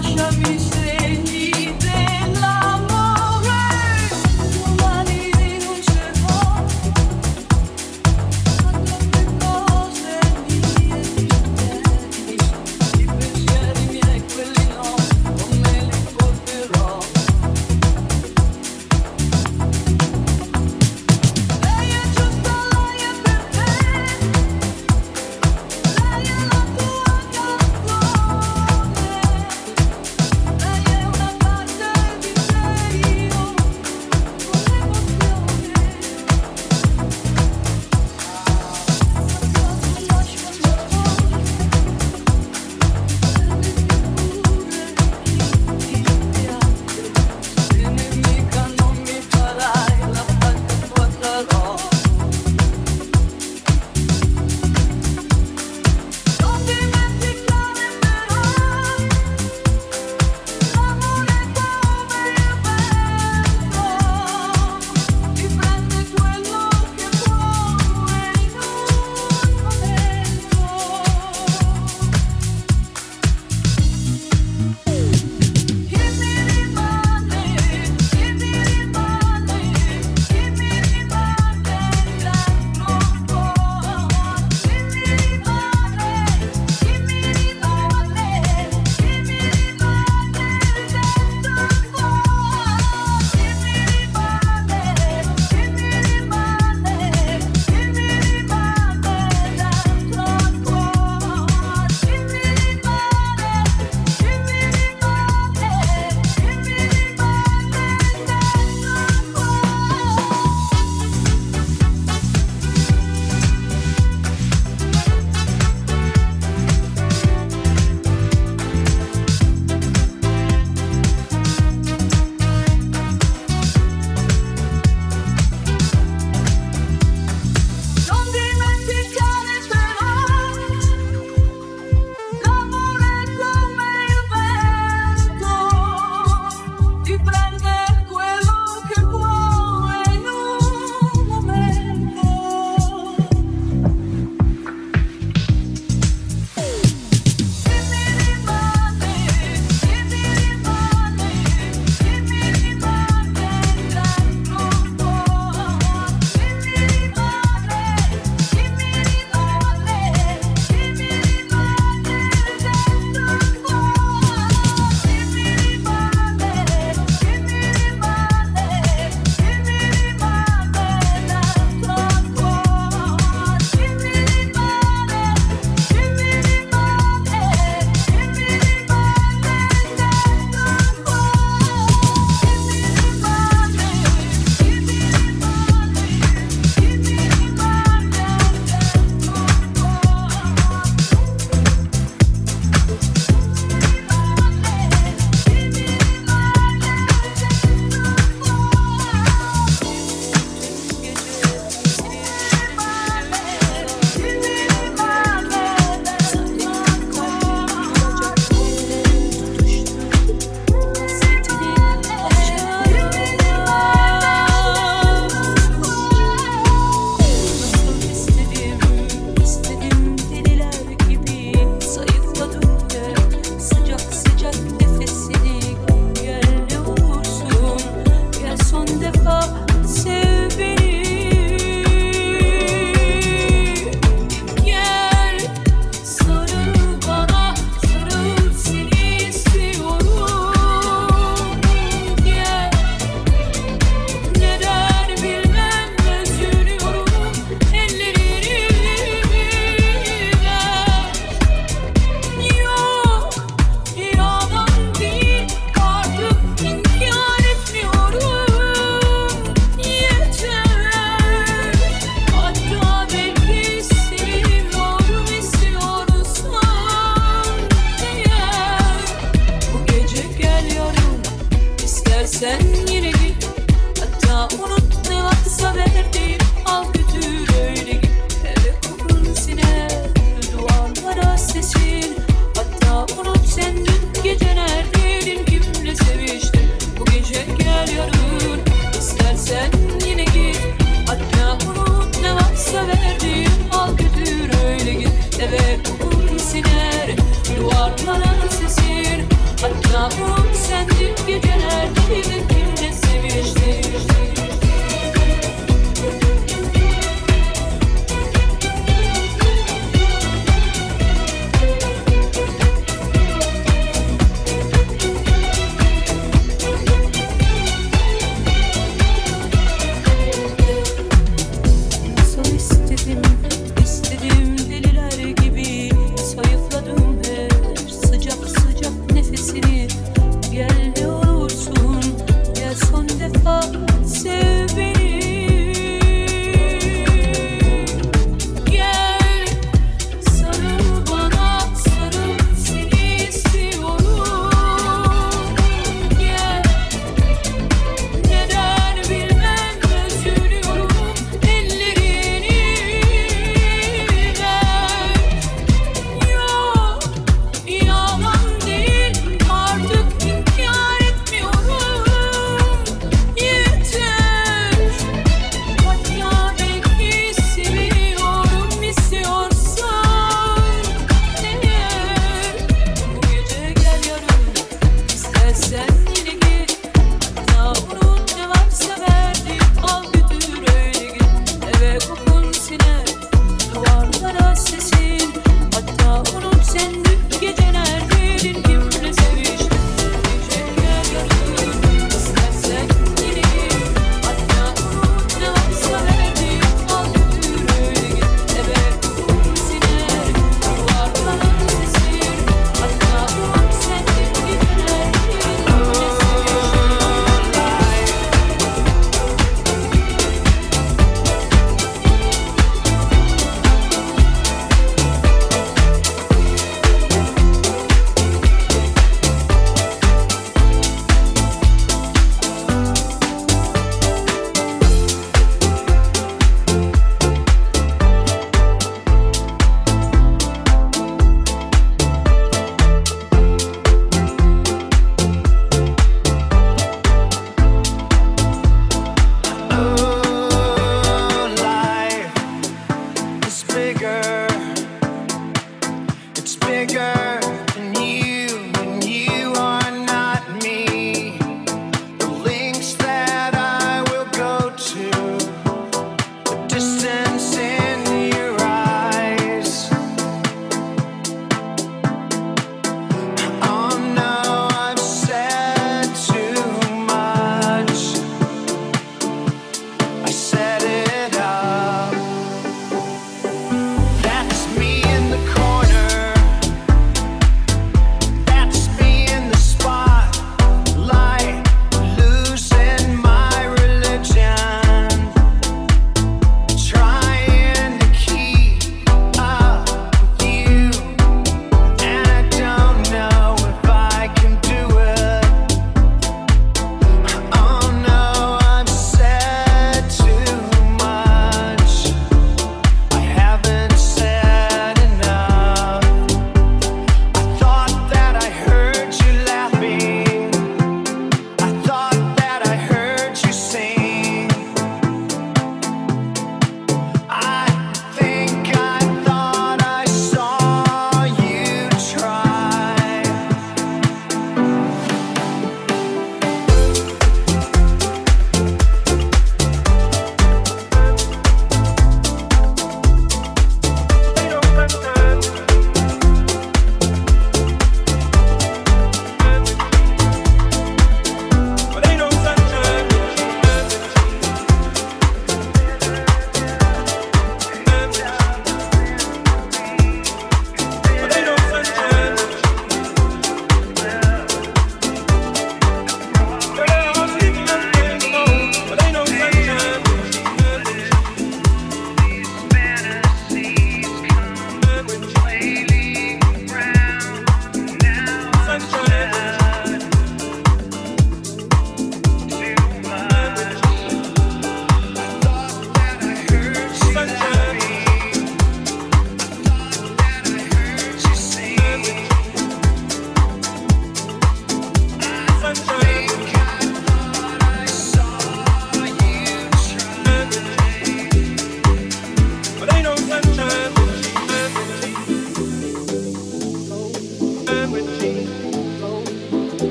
acha 0.00 0.30
me. 0.38 0.89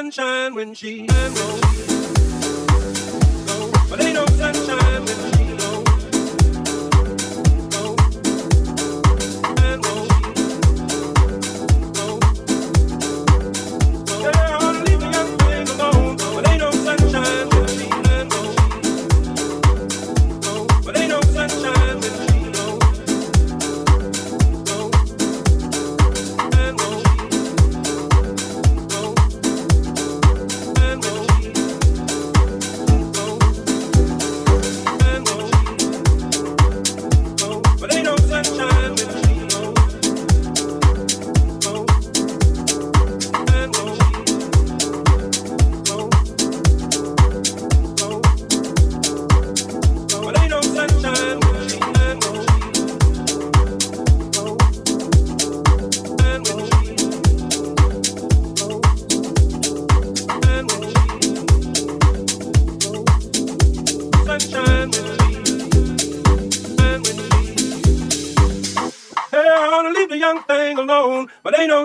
Sunshine 0.00 0.54
when 0.54 0.72
she 0.72 1.06
goes. 1.06 1.79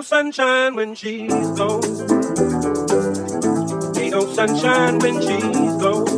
Sunshine 0.02 0.74
when 0.74 0.94
she's 0.94 1.30
gone. 1.58 1.84
Ain't 3.96 4.12
no 4.12 4.26
sunshine 4.34 4.98
when 4.98 5.20
she's 5.20 5.76
gone. 5.82 6.08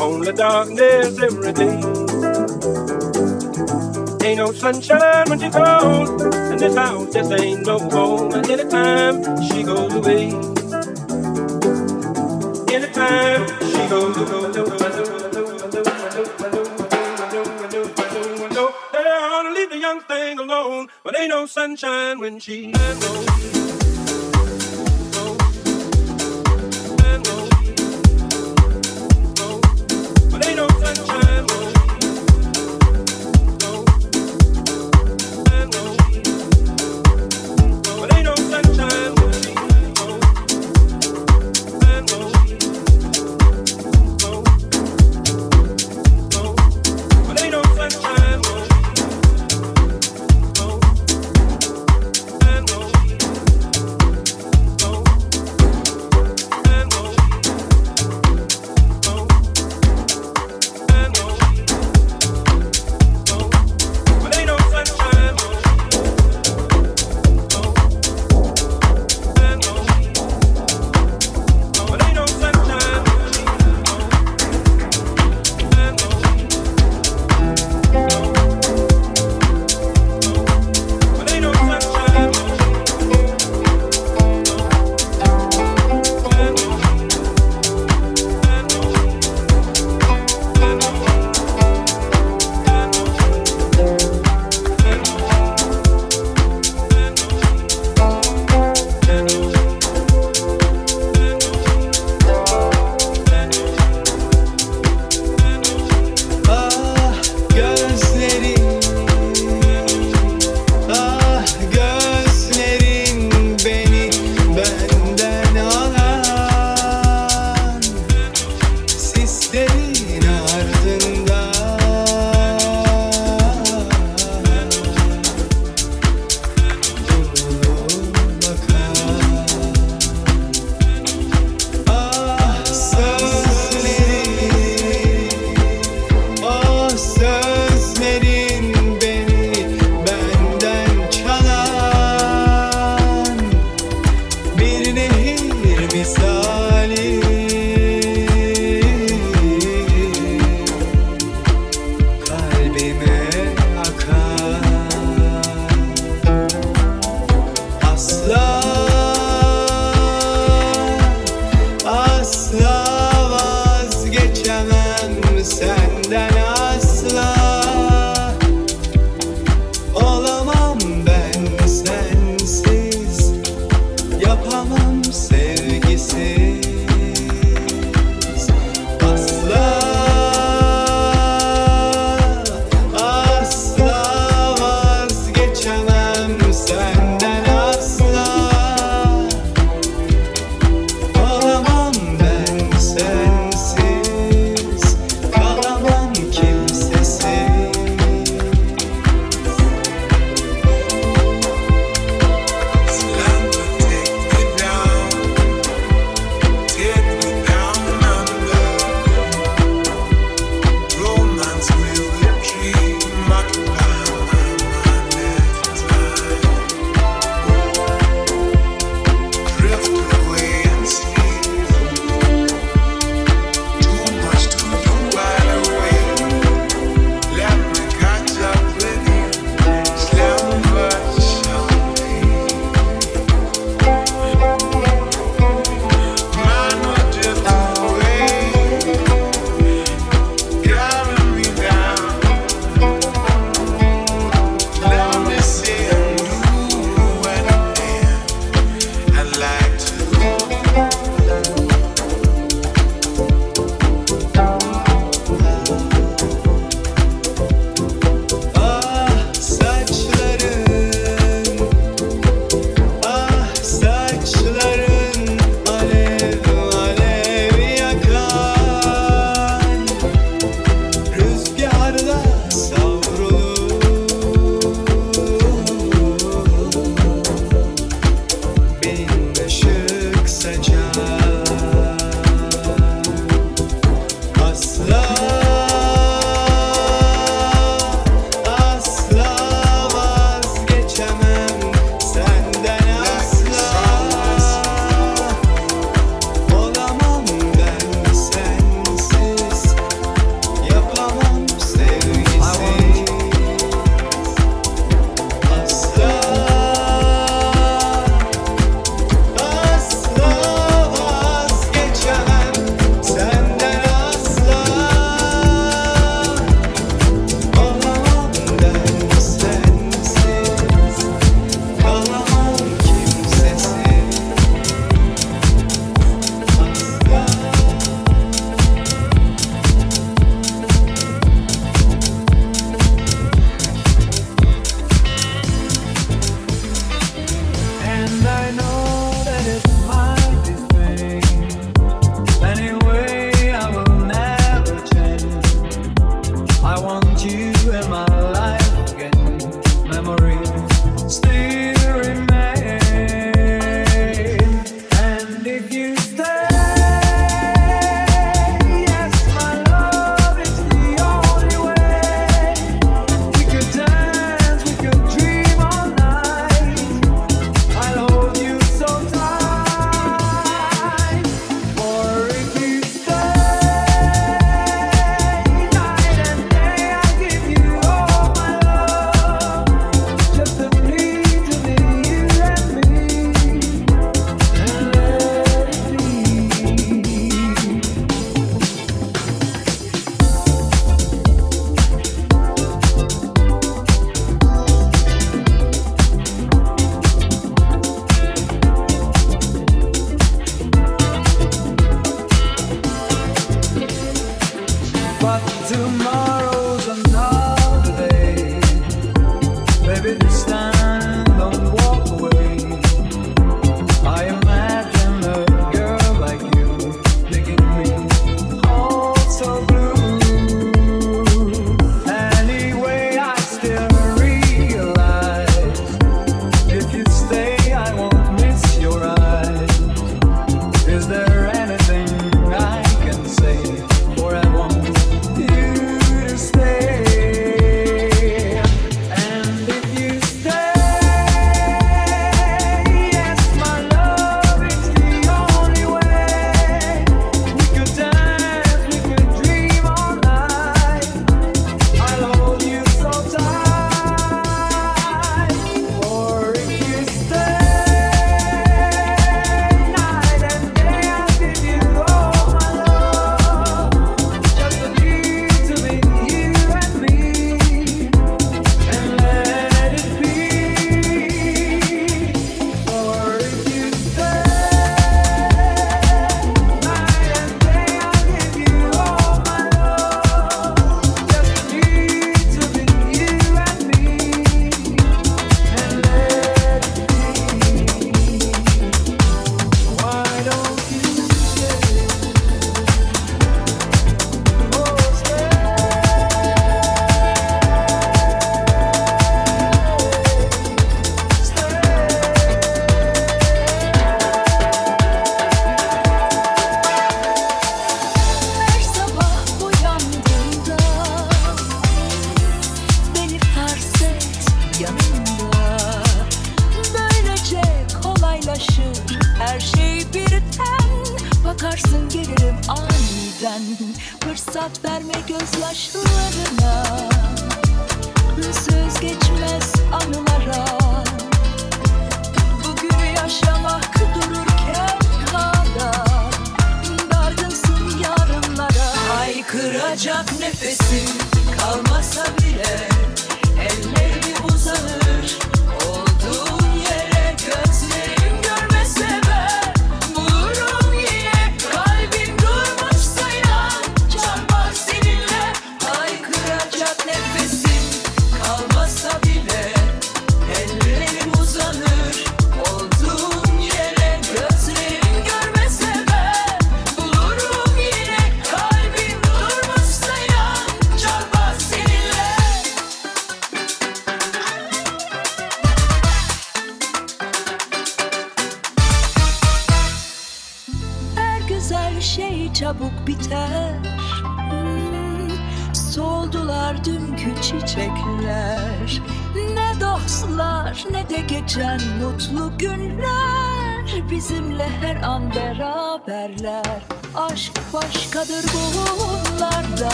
Only 0.00 0.32
darkness 0.32 1.18
every 1.20 1.52
day. 1.52 1.80
Ain't 4.26 4.38
no 4.38 4.52
sunshine 4.52 5.28
when 5.28 5.40
she's 5.40 5.52
gone. 5.52 6.20
And 6.34 6.60
this 6.60 6.76
house 6.76 7.12
just 7.12 7.32
ain't 7.32 7.66
no 7.66 7.78
home. 7.78 8.32
And 8.34 8.48
anytime 8.50 9.22
she 9.42 9.62
goes 9.62 9.94
away. 9.94 10.30
Anytime 12.74 13.46
she 13.70 13.88
goes 13.88 14.16
away. 14.16 15.13
Ain't 21.24 21.30
no 21.30 21.46
sunshine 21.46 22.20
when 22.20 22.38
gone. 23.00 23.53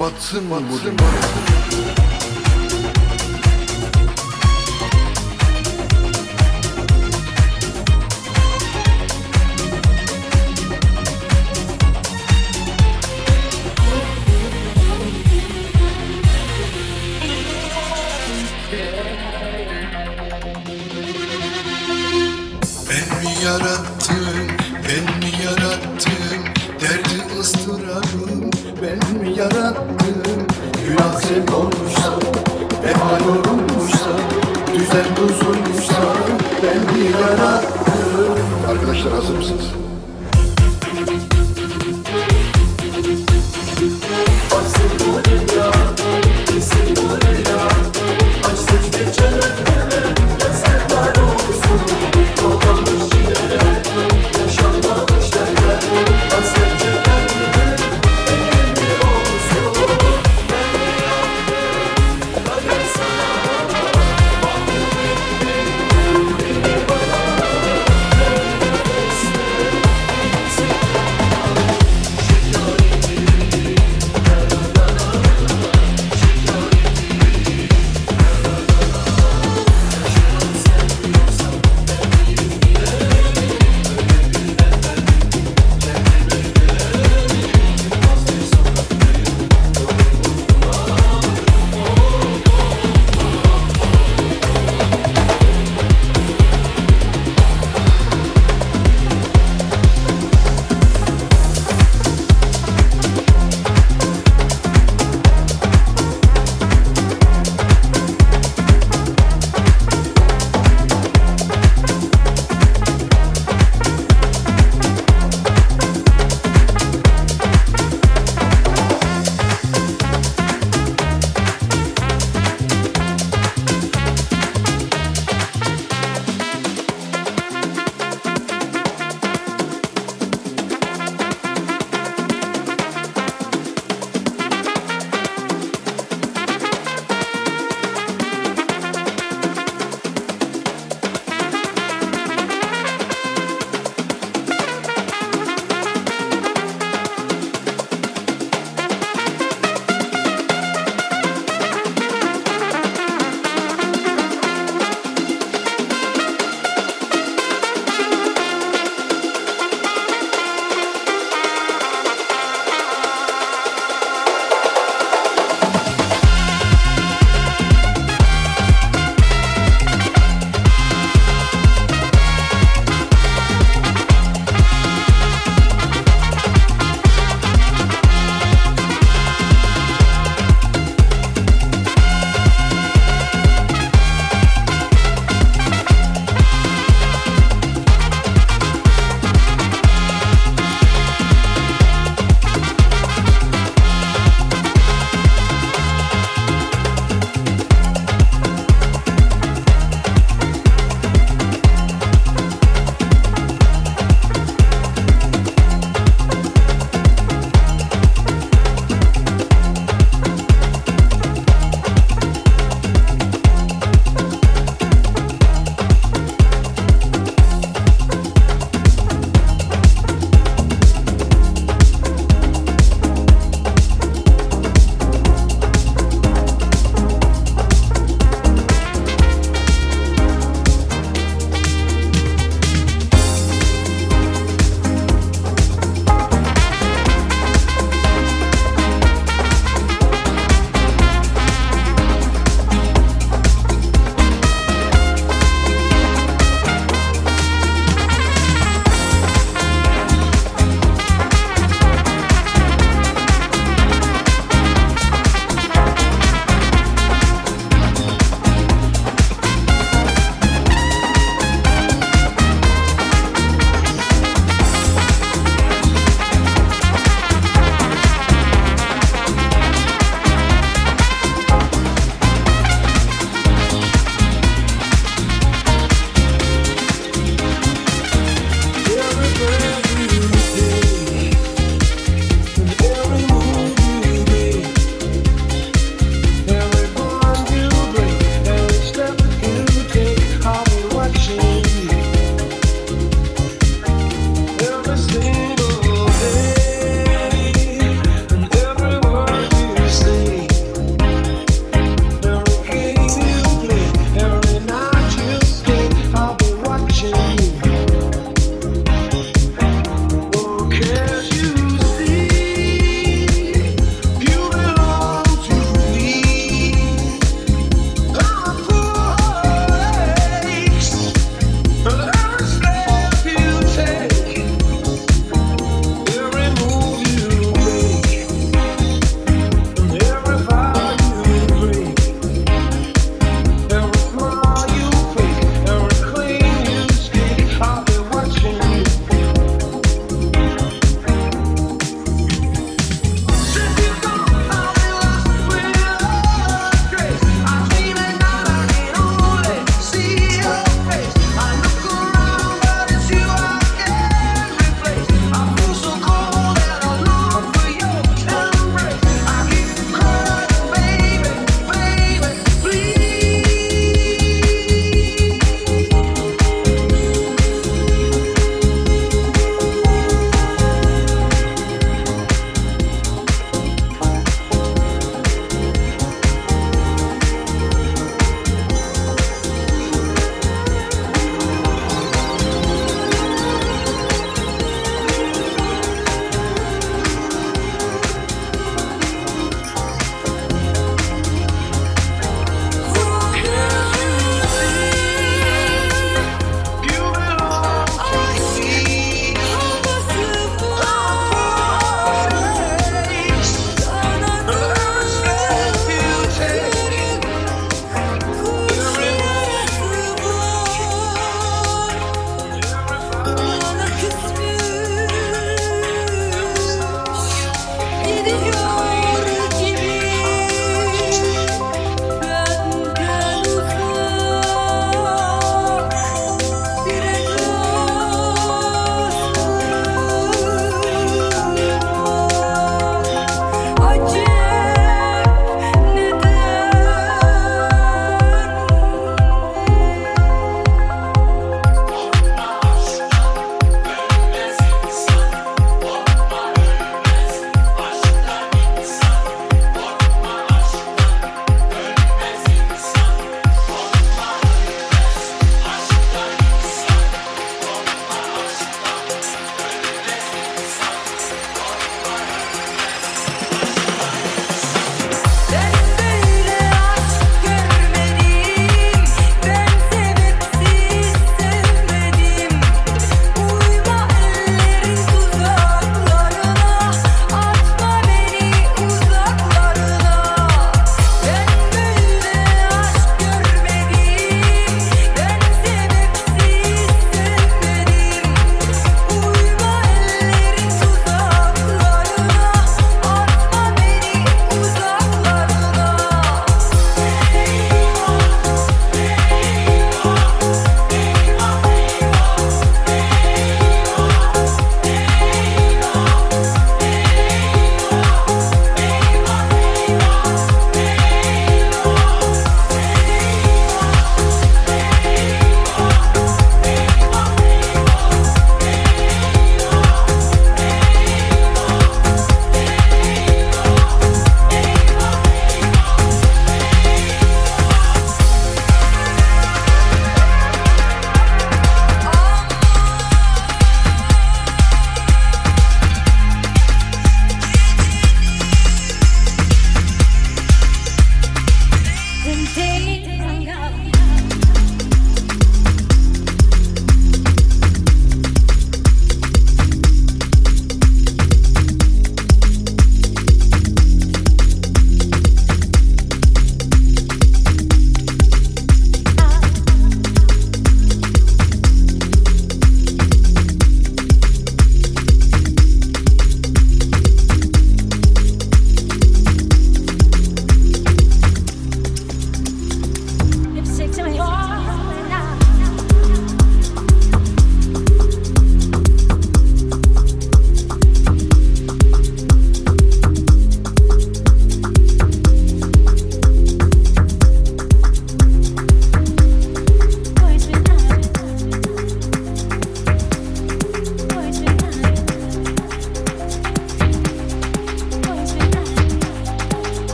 Batsın, 0.00 0.50
batsın, 0.50 0.98
batsın. 0.98 1.87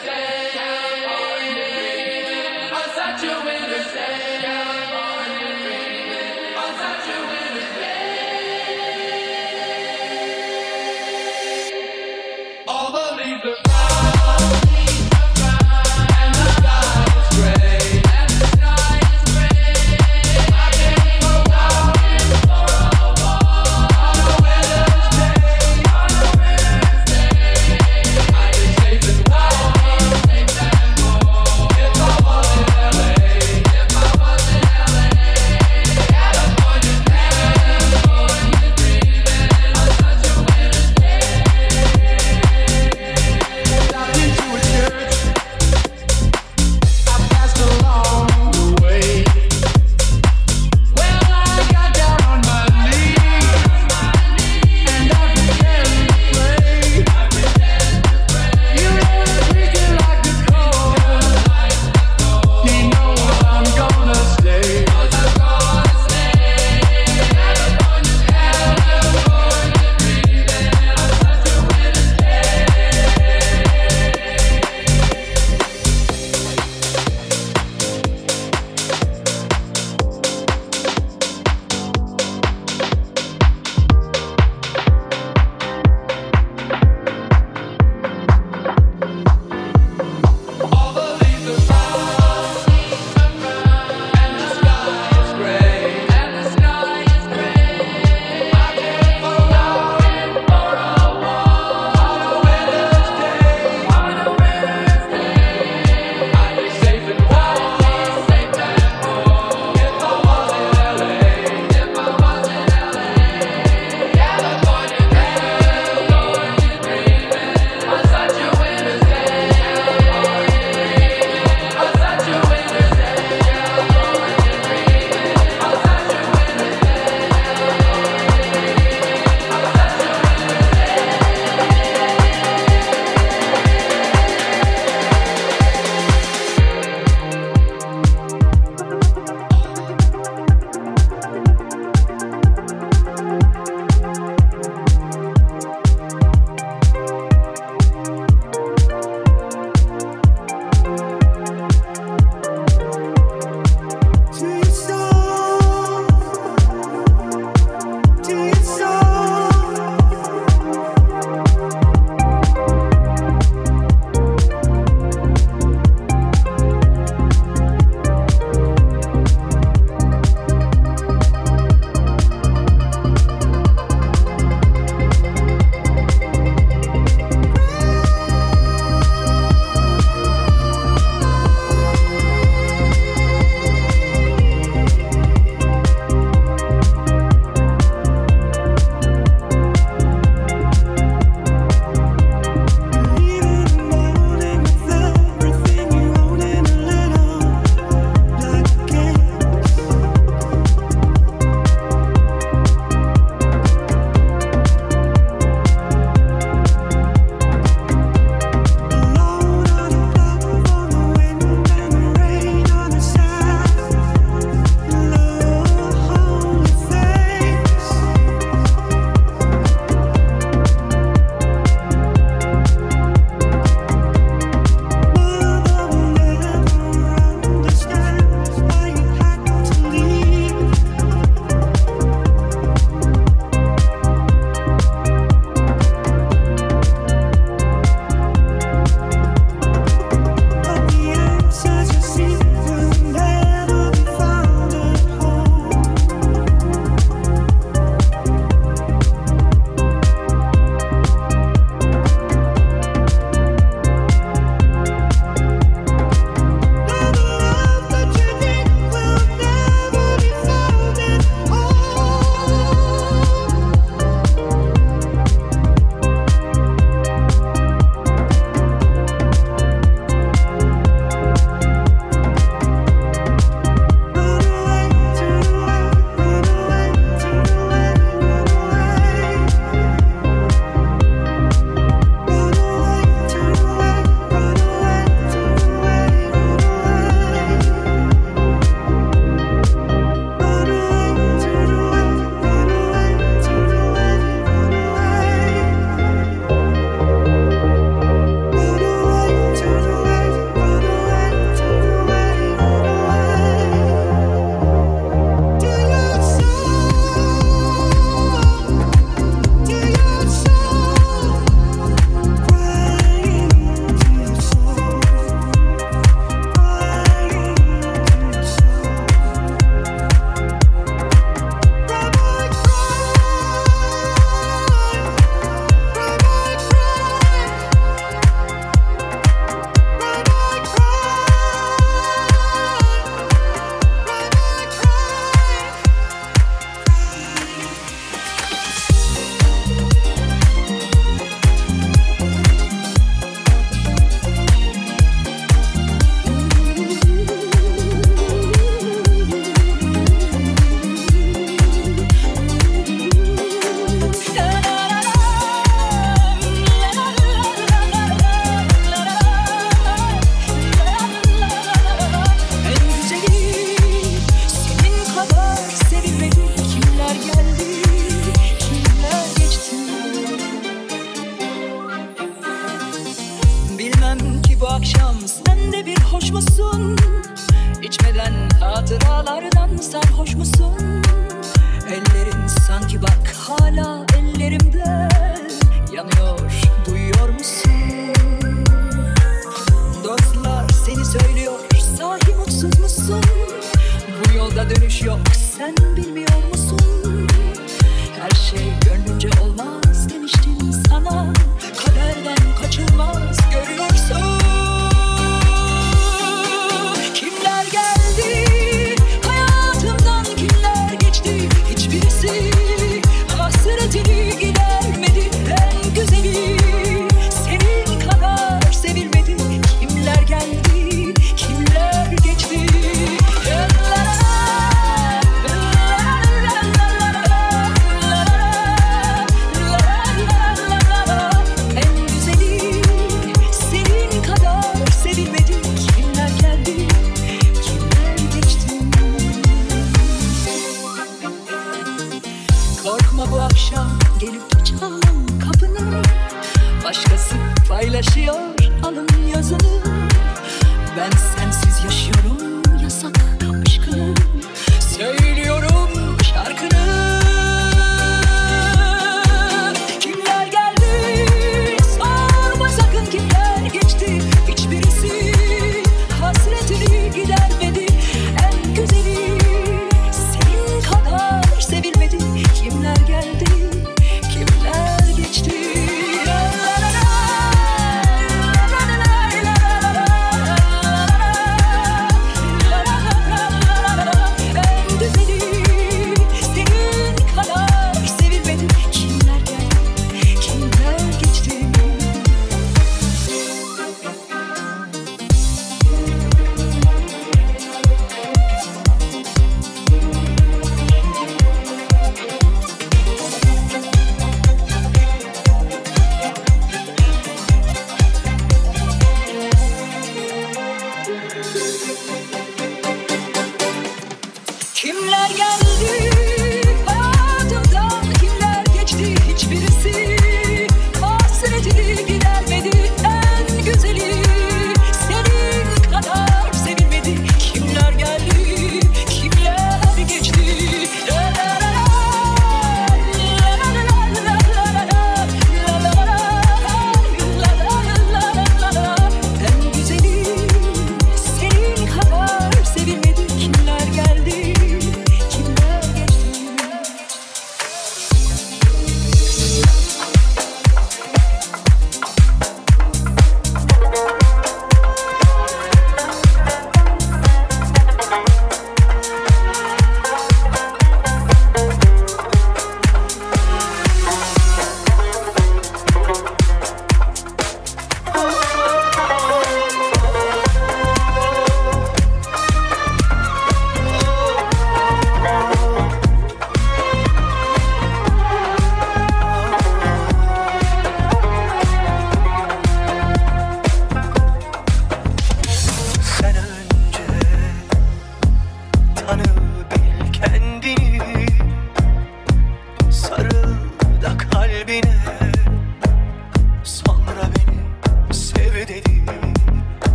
today. 0.00 0.45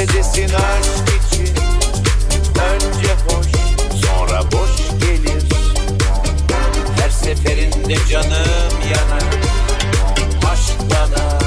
Desin 0.00 0.54
aşk 0.54 1.32
için. 1.32 1.54
Önce 2.72 3.12
hoş 3.28 3.46
sonra 4.06 4.42
boş 4.52 5.00
gelir. 5.00 5.44
Her 7.00 7.10
seferinde 7.10 7.96
canım 8.10 8.70
yanar. 8.84 9.22
Aşk 10.52 10.76
bana 10.90 11.38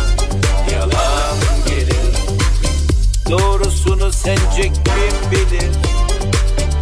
yalan 0.71 1.37
gelir. 1.67 2.15
Doğrusunu 3.29 4.11
sence 4.11 4.61
kim 4.61 5.31
bilir? 5.31 5.71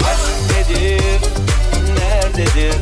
Aşk 0.04 0.70
nedir 0.70 1.22
nerededir? 2.00 2.76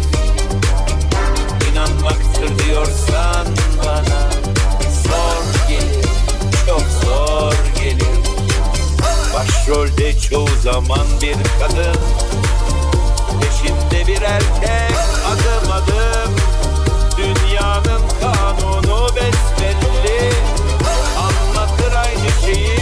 İnanmaktır 1.72 2.66
diyorsan 2.66 3.48
bana 3.86 4.45
Başrolde 9.68 10.20
çoğu 10.20 10.48
zaman 10.64 11.08
bir 11.22 11.36
kadın. 11.60 11.96
Peşinde 13.42 14.08
bir 14.08 14.22
erkek 14.22 14.96
adım 15.28 15.72
adım. 15.72 16.36
Dünyanın 17.18 18.02
kanunu 18.22 19.10
besbelli. 19.16 20.34
Anlatır 21.18 21.94
aynı 21.96 22.30
şeyi, 22.46 22.80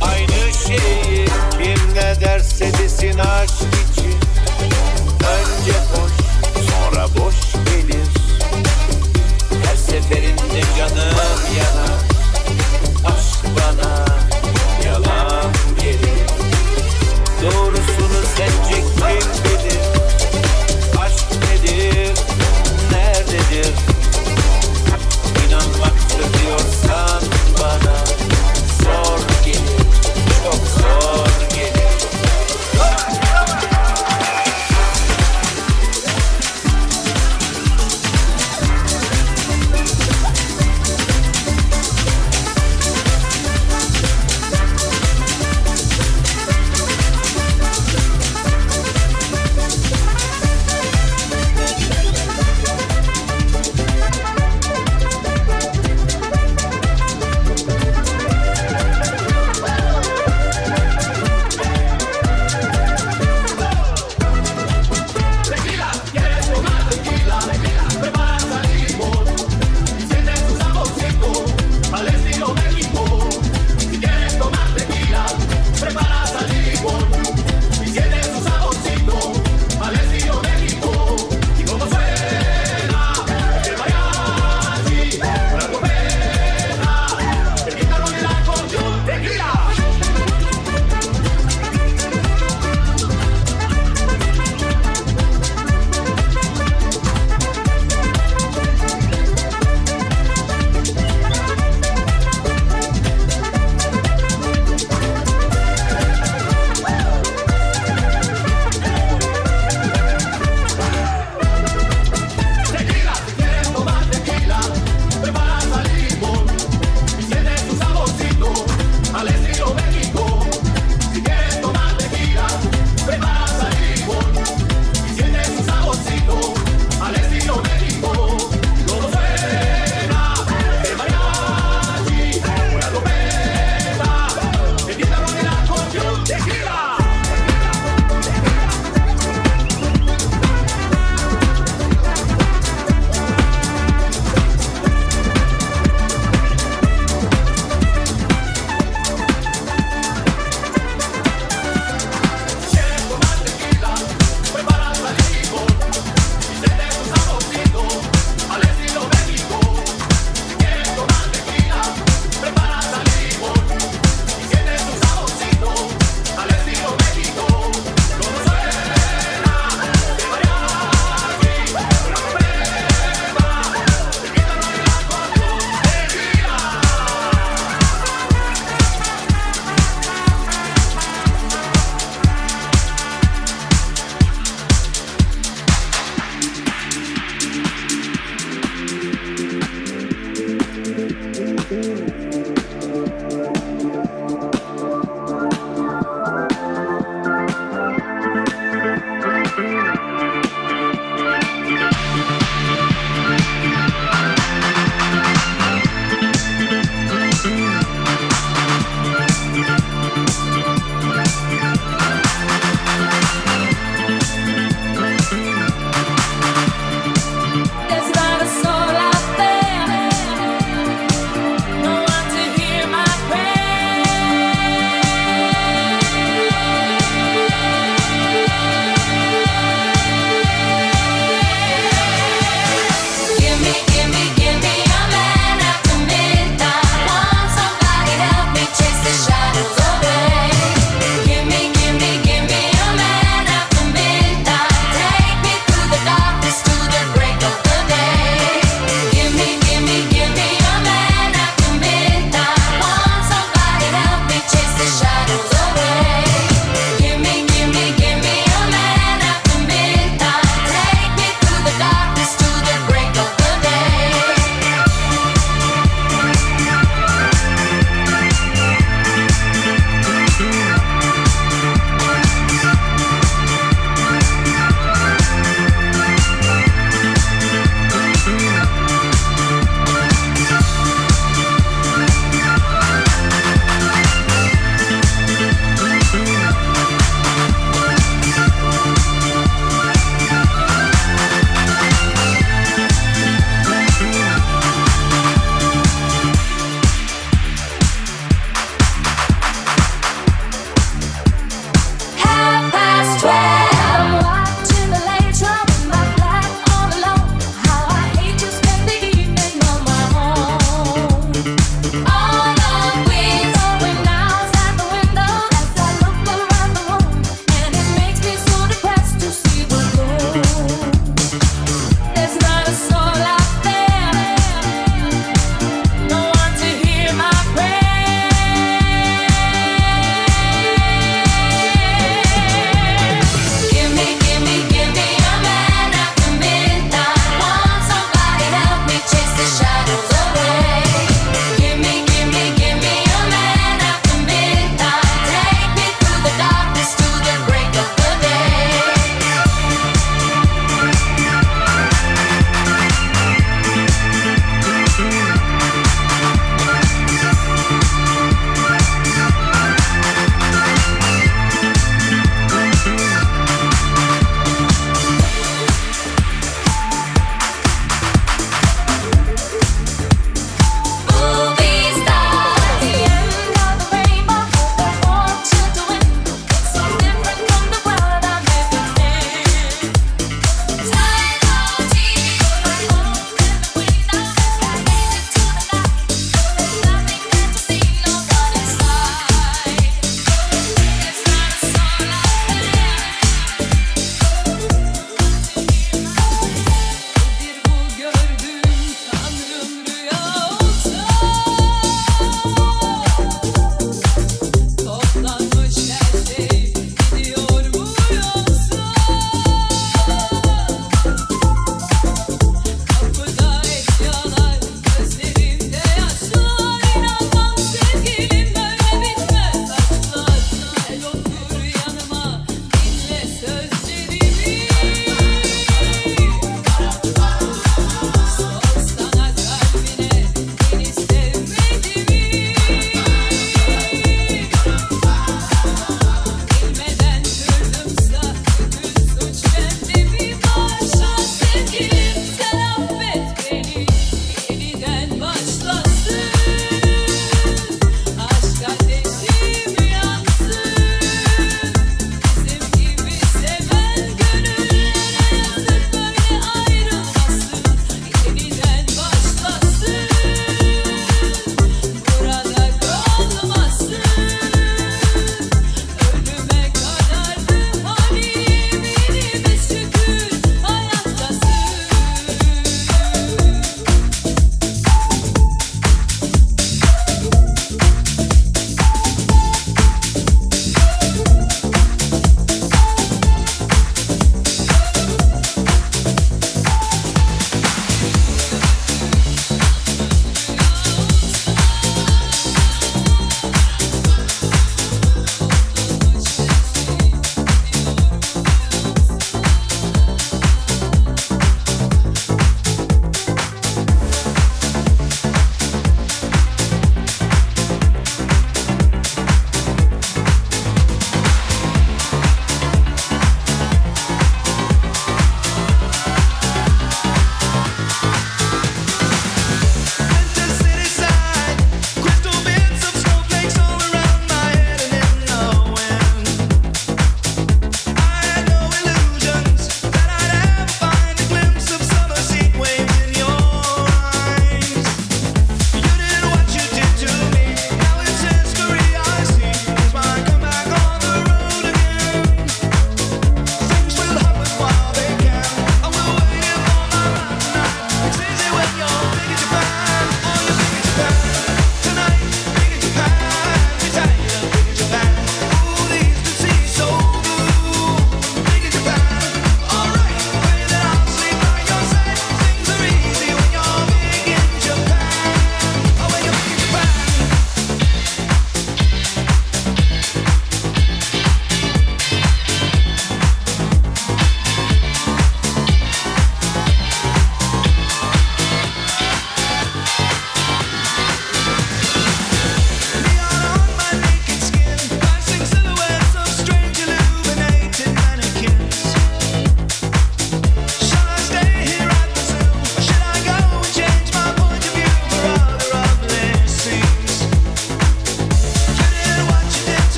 aynı 0.00 0.54
şeyi. 0.66 1.26
Kim 1.50 1.94
ne 1.94 2.20
derse 2.20 2.72
desin 2.78 3.18
aşk 3.18 3.52
için. 3.52 4.14
Önce 5.20 5.78
hoş, 5.78 6.12
sonra 6.70 7.06
boş 7.06 7.52
gelir. 7.52 8.08
Her 9.64 9.76
seferinde 9.76 10.62
canım 10.78 11.18
yanar 11.58 11.97